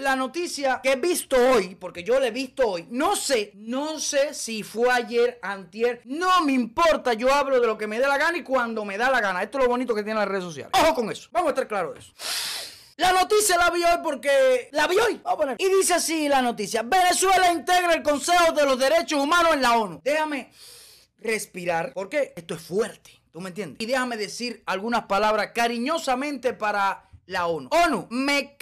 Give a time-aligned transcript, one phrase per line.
[0.00, 3.98] la noticia que he visto hoy, porque yo la he visto hoy, no sé, no
[3.98, 8.06] sé si fue ayer, antier, no me importa, yo hablo de lo que me dé
[8.06, 9.42] la gana y cuando me da la gana.
[9.42, 10.72] Esto es lo bonito que tiene las redes sociales.
[10.80, 12.12] Ojo con eso, vamos a estar claros de eso.
[12.96, 15.20] La noticia la vi hoy porque la vi hoy.
[15.22, 15.54] Vamos a.
[15.56, 16.82] Y dice así la noticia.
[16.82, 20.00] Venezuela integra el Consejo de los Derechos Humanos en la ONU.
[20.02, 20.50] Déjame
[21.20, 23.12] respirar porque esto es fuerte.
[23.30, 23.80] ¿Tú me entiendes?
[23.80, 27.68] Y déjame decir algunas palabras cariñosamente para la ONU.
[27.70, 28.56] ONU, me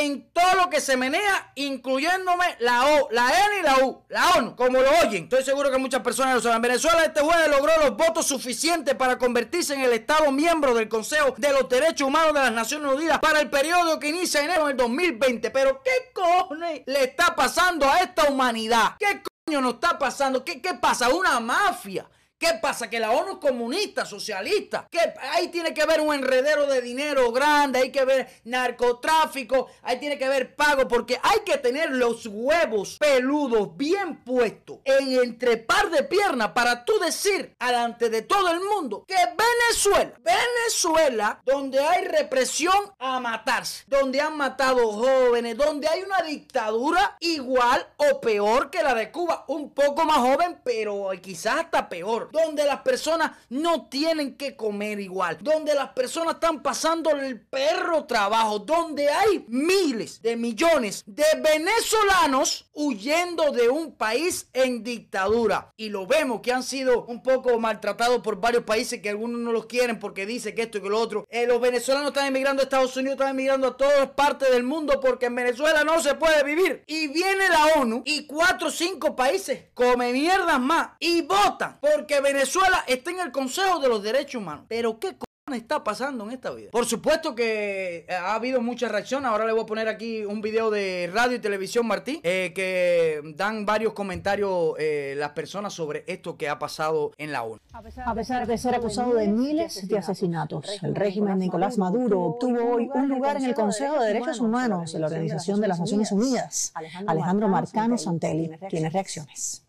[0.00, 4.30] en todo lo que se menea, incluyéndome la O, la N y la U, la
[4.32, 5.24] ONU, como lo oyen.
[5.24, 6.62] Estoy seguro que muchas personas lo saben.
[6.62, 11.34] Venezuela este jueves logró los votos suficientes para convertirse en el Estado miembro del Consejo
[11.36, 14.66] de los Derechos Humanos de las Naciones Unidas para el periodo que inicia en enero
[14.66, 15.50] del 2020.
[15.50, 18.96] Pero ¿qué cojones le está pasando a esta humanidad?
[18.98, 20.44] ¿Qué coño nos está pasando?
[20.44, 21.10] ¿Qué, qué pasa?
[21.10, 22.06] Una mafia.
[22.42, 22.90] ¿Qué pasa?
[22.90, 24.88] Que la ONU es comunista, socialista.
[24.90, 24.98] Que
[25.30, 30.18] ahí tiene que haber un enredero de dinero grande, hay que ver narcotráfico, ahí tiene
[30.18, 35.88] que haber pago, porque hay que tener los huevos peludos bien puestos en entre par
[35.90, 42.06] de piernas para tú decir delante de todo el mundo que Venezuela, Venezuela, donde hay
[42.06, 48.82] represión a matarse, donde han matado jóvenes, donde hay una dictadura igual o peor que
[48.82, 53.86] la de Cuba, un poco más joven, pero quizás hasta peor donde las personas no
[53.86, 60.20] tienen que comer igual, donde las personas están pasando el perro trabajo, donde hay miles
[60.22, 65.72] de millones de venezolanos huyendo de un país en dictadura.
[65.76, 69.52] Y lo vemos que han sido un poco maltratados por varios países que algunos no
[69.52, 71.26] los quieren porque dice que esto y que lo otro.
[71.28, 75.00] Eh, los venezolanos están emigrando a Estados Unidos, están emigrando a todas partes del mundo
[75.00, 76.82] porque en Venezuela no se puede vivir.
[76.86, 82.21] Y viene la ONU y cuatro o cinco países come mierdas más y votan porque
[82.22, 84.64] Venezuela está en el Consejo de los Derechos Humanos.
[84.68, 85.16] Pero ¿qué
[85.56, 86.70] está pasando en esta vida?
[86.70, 89.26] Por supuesto que eh, ha habido mucha reacción.
[89.26, 93.20] Ahora le voy a poner aquí un video de radio y televisión Martí eh, que
[93.36, 97.58] dan varios comentarios eh, las personas sobre esto que ha pasado en la ONU.
[97.72, 102.74] A pesar de ser acusado de miles de asesinatos, el régimen de Nicolás Maduro obtuvo
[102.74, 106.12] hoy un lugar en el Consejo de Derechos Humanos de la Organización de las Naciones
[106.12, 106.72] Unidas.
[107.06, 109.64] Alejandro Marcano Santelli tiene reacciones.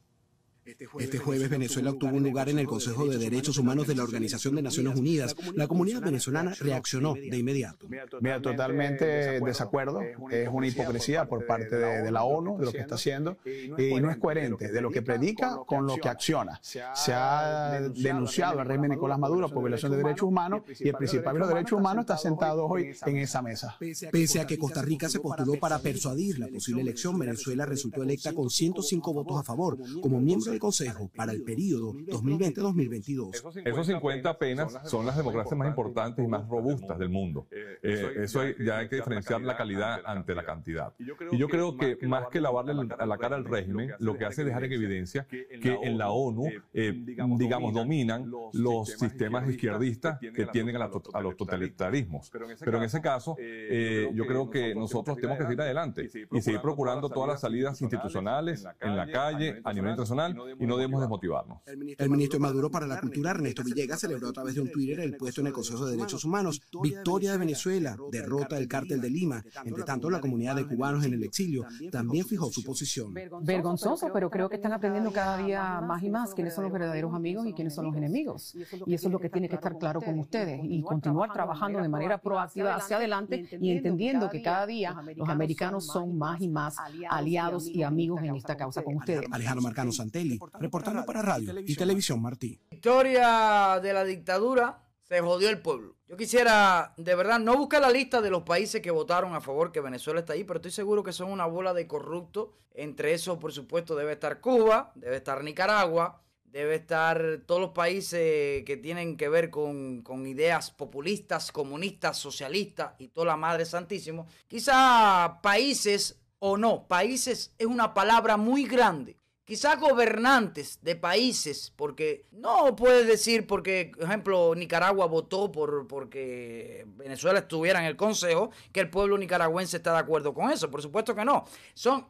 [0.66, 4.03] Este, este jueves Venezuela obtuvo un lugar en el Consejo de Derechos Humanos de la
[4.03, 5.35] Organización de Naciones Unidas.
[5.56, 7.85] La comunidad venezolana reaccionó de inmediato.
[8.22, 10.01] Mira, totalmente desacuerdo.
[10.31, 14.09] Es una hipocresía por parte de, la ONU, de lo que está haciendo, y no
[14.09, 16.59] es coherente de lo que predica con lo que acciona.
[16.62, 21.34] Se ha denunciado al régimen Nicolás Maduro por violación de derechos humanos y el principal
[21.34, 23.78] de los derechos humanos está sentado hoy en esa mesa.
[24.12, 28.31] Pese a que Costa Rica se postuló para persuadir la posible elección, Venezuela resultó electa
[28.34, 33.63] con 105 votos a favor como miembro del Consejo para el periodo 2020-2022.
[33.65, 37.47] Esos 50 apenas son las democracias más importantes y más robustas del mundo.
[37.51, 40.93] Eh, eso ya hay que diferenciar la calidad ante la cantidad.
[41.31, 44.41] Y yo creo que más que lavarle a la cara al régimen, lo que hace
[44.41, 50.45] es dejar en evidencia que en la ONU, eh, digamos, dominan los sistemas izquierdistas que
[50.47, 50.89] tienden a,
[51.21, 52.31] los totalitarismos.
[52.59, 56.61] Pero en ese caso, eh, yo creo que nosotros tenemos que seguir adelante y seguir
[56.61, 61.59] procurando todas las salidas institucionales en la calle, a nivel internacional y no debemos desmotivarnos.
[61.65, 64.99] El ministro de Maduro para la Cultura, Ernesto Villegas, celebró a través de un Twitter
[64.99, 66.61] el puesto en el Consejo de Derechos Humanos.
[66.81, 69.43] Victoria de Venezuela, derrota del cártel de Lima.
[69.65, 73.13] Entre tanto, la comunidad de cubanos en el exilio también fijó su posición.
[73.41, 77.13] Vergonzoso, pero creo que están aprendiendo cada día más y más quiénes son los verdaderos
[77.13, 78.55] amigos y quiénes son los enemigos.
[78.85, 81.89] Y eso es lo que tiene que estar claro con ustedes y continuar trabajando de
[81.89, 86.75] manera proactiva hacia adelante y entendiendo que cada día los americanos son más y más
[87.09, 89.25] aliados y amigos en esta causa con ustedes.
[89.31, 92.59] Alejandro Marcano Santelli, reportando para radio y televisión Martí.
[92.71, 95.95] Historia de la dictadura, se jodió el pueblo.
[96.07, 99.71] Yo quisiera, de verdad, no buscar la lista de los países que votaron a favor
[99.71, 102.49] que Venezuela está ahí, pero estoy seguro que son una bola de corruptos.
[102.73, 108.63] Entre esos, por supuesto, debe estar Cuba, debe estar Nicaragua, debe estar todos los países
[108.63, 114.27] que tienen que ver con, con, ideas populistas, comunistas, socialistas y toda la madre santísimo.
[114.47, 122.25] Quizá países o no, países es una palabra muy grande quizás gobernantes de países, porque
[122.31, 128.51] no puedes decir porque, por ejemplo, Nicaragua votó por porque Venezuela estuviera en el Consejo,
[128.72, 130.72] que el pueblo nicaragüense está de acuerdo con eso.
[130.72, 131.45] Por supuesto que no.
[131.74, 132.07] Son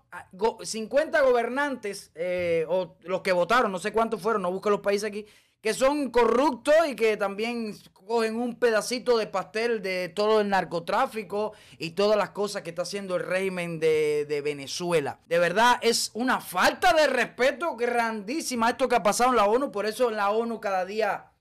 [0.62, 4.82] 50 ah, gobernantes, eh, o los que votaron, no sé cuántos fueron, no busco los
[4.82, 5.26] países aquí,
[5.64, 11.54] que son corruptos y que también cogen un pedacito de pastel de todo el narcotráfico
[11.78, 15.22] y todas las cosas que está haciendo el régimen de, Venezuela.
[15.26, 19.72] De verdad es una falta de respeto grandísima esto que ha pasado en la ONU.
[19.72, 21.32] Por eso en la ONU cada día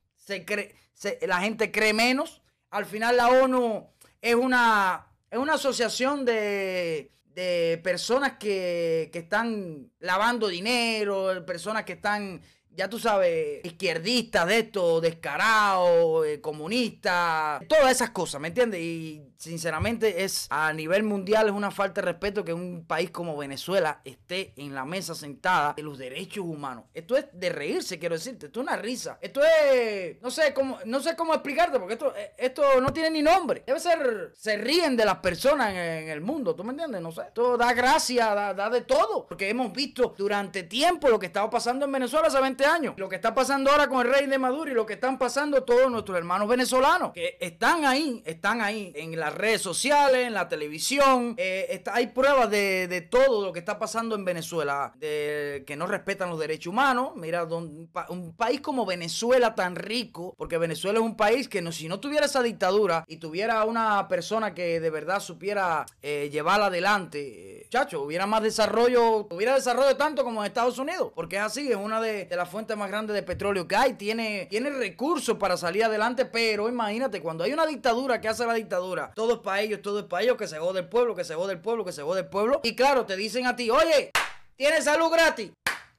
[1.23, 2.43] la gente cree menos.
[2.71, 3.89] Al final la ONU
[4.21, 11.95] es una, es una asociación de, de personas que, que están lavando dinero, personas que
[11.95, 12.41] están
[12.77, 18.81] ya tú sabes, izquierdistas de esto, descarados, eh, comunistas, todas esas cosas, ¿me entiendes?
[18.81, 23.37] Y sinceramente es a nivel mundial es una falta de respeto que un país como
[23.37, 26.85] Venezuela esté en la mesa sentada de los derechos humanos.
[26.95, 29.19] Esto es de reírse, quiero decirte, esto es una risa.
[29.21, 33.11] Esto es no sé cómo no sé cómo explicarte porque esto eh, esto no tiene
[33.11, 33.65] ni nombre.
[33.67, 37.01] Debe ser se ríen de las personas en, el mundo, ¿tú me entiendes?
[37.01, 37.23] No sé.
[37.23, 41.51] Esto da gracia, da, da, de todo, porque hemos visto durante tiempo lo que estaba
[41.51, 44.39] pasando en Venezuela hace 20 años, lo que está pasando ahora con el rey de
[44.39, 48.93] Maduro y lo que están pasando todos nuestros hermanos venezolanos que están ahí, están ahí
[48.95, 51.35] en la redes sociales, en la televisión.
[51.37, 56.31] Eh, hay pruebas de, todo lo que está pasando en Venezuela, de que no respetan
[56.31, 57.13] los derechos humanos.
[57.17, 57.91] Mira, un,
[58.37, 62.27] país como Venezuela tan rico, porque Venezuela es un país que no, si no tuviera
[62.27, 68.03] esa dictadura y tuviera una persona que de verdad supiera eh, llevarla adelante, eh, chacho,
[68.03, 72.01] hubiera más desarrollo, hubiera desarrollo tanto como en Estados Unidos, porque es así, es una
[72.01, 76.27] de, las fuentes más grandes de petróleo que hay, tiene, tiene recursos para salir adelante,
[76.27, 80.01] pero imagínate, cuando hay una dictadura que hace la dictadura, todo es para ellos, todo
[80.01, 82.03] es para ellos, que se jode el pueblo, que se jode el pueblo, que se
[82.03, 82.61] jode el pueblo.
[82.63, 84.13] Y claro, te dicen a ti, oye,
[84.55, 85.51] tienes salud gratis,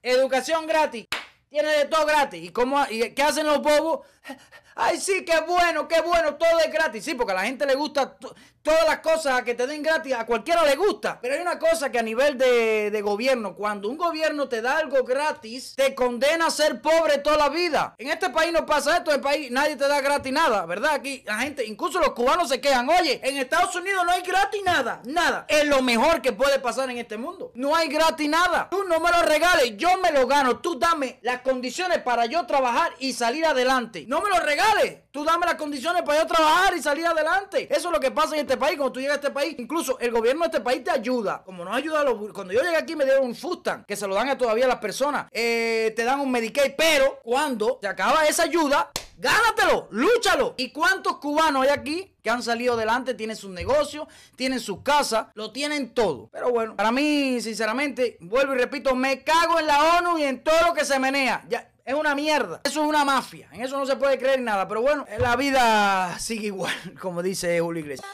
[0.04, 1.08] educación gratis,
[1.50, 2.44] tienes de todo gratis.
[2.44, 4.08] ¿Y, cómo, qué hacen los bobos?
[4.76, 7.04] Ay, sí, qué bueno, qué bueno, todo es gratis.
[7.04, 8.18] Sí, porque a la gente le gusta
[8.64, 11.20] todas las cosas que te den gratis, a cualquiera le gusta.
[11.22, 15.04] Pero hay una cosa que a nivel de, gobierno, cuando un gobierno te da algo
[15.04, 17.94] gratis, te condena a ser pobre toda la vida.
[17.98, 20.94] En este país no pasa esto, en el país nadie te da gratis nada, ¿verdad?
[20.94, 24.62] Aquí la gente, incluso los cubanos se quejan, oye, en Estados Unidos no hay gratis
[24.64, 25.46] nada, nada.
[25.50, 27.52] Es lo mejor que puede pasar en este mundo.
[27.56, 28.70] No hay gratis nada.
[28.72, 30.60] Tú no me lo regales, yo me lo gano.
[30.60, 34.06] Tú dame las condiciones para yo trabajar y salir adelante.
[34.08, 34.63] No me lo regales.
[35.14, 37.68] Tú dame las condiciones para yo trabajar y salir adelante.
[37.70, 38.78] Eso es lo que pasa en este país.
[38.78, 41.44] Cuando tú llegas a este país, incluso el gobierno de este país te ayuda.
[41.44, 42.34] Como nos ayuda a los.
[42.34, 44.80] Cuando yo llegué aquí me dieron un Fustan, que se lo dan a todavía las
[44.80, 45.28] personas.
[45.32, 50.56] Eh, te dan un Medicaid, pero cuando se acaba esa ayuda, gánatelo, lúchalo.
[50.58, 54.08] ¿Y cuántos cubanos hay aquí que han salido adelante, tienen sus negocios,
[54.38, 56.30] tienen sus casas, lo tienen todo.
[56.32, 60.42] Pero bueno, para mí, sinceramente, vuelvo y repito, me cago en la ONU y en
[60.42, 61.44] todo lo que se menea.
[61.50, 62.62] Ya, es una mierda.
[62.64, 63.48] Eso es una mafia.
[63.52, 64.68] En eso no se puede creer nada.
[64.68, 68.08] Pero bueno, la vida sigue igual, como dice Julio Iglesias.